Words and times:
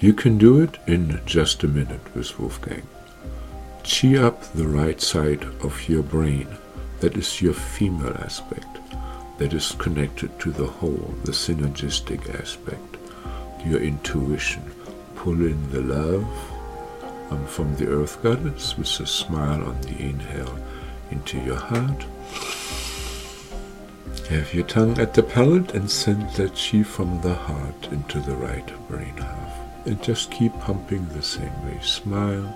You 0.00 0.12
can 0.12 0.38
do 0.38 0.60
it 0.60 0.78
in 0.86 1.20
just 1.24 1.62
a 1.62 1.68
minute 1.68 2.14
with 2.14 2.38
Wolfgang. 2.38 2.86
Cheer 3.84 4.24
up 4.24 4.42
the 4.52 4.66
right 4.66 5.00
side 5.00 5.44
of 5.62 5.88
your 5.88 6.02
brain. 6.02 6.48
That 7.00 7.16
is 7.16 7.40
your 7.40 7.54
female 7.54 8.16
aspect. 8.18 8.66
That 9.38 9.52
is 9.52 9.72
connected 9.72 10.38
to 10.40 10.50
the 10.50 10.66
whole, 10.66 11.14
the 11.24 11.32
synergistic 11.32 12.38
aspect, 12.40 12.96
your 13.64 13.80
intuition. 13.80 14.62
Pull 15.14 15.40
in 15.46 15.70
the 15.70 15.80
love 15.80 16.26
um, 17.30 17.46
from 17.46 17.74
the 17.76 17.86
earth 17.86 18.22
goddess 18.22 18.76
with 18.76 19.00
a 19.00 19.06
smile 19.06 19.62
on 19.64 19.80
the 19.82 19.98
inhale 19.98 20.58
into 21.10 21.38
your 21.38 21.56
heart. 21.56 22.04
Have 24.28 24.52
your 24.52 24.66
tongue 24.66 24.98
at 24.98 25.14
the 25.14 25.22
palate 25.22 25.74
and 25.74 25.90
send 25.90 26.30
that 26.32 26.54
chi 26.56 26.82
from 26.82 27.20
the 27.20 27.34
heart 27.34 27.88
into 27.92 28.20
the 28.20 28.34
right 28.36 28.88
brain 28.88 29.16
half. 29.18 29.63
And 29.86 30.02
just 30.02 30.30
keep 30.30 30.58
pumping 30.60 31.06
the 31.08 31.22
same 31.22 31.52
way. 31.66 31.78
Smile. 31.80 32.54